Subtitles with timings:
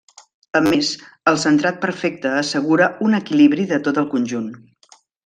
[0.59, 0.87] A més,
[1.31, 4.49] el centrat perfecte assegura un equilibri de tot el conjunt.